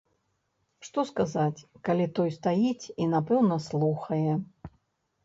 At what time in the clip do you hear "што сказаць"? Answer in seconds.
0.87-1.65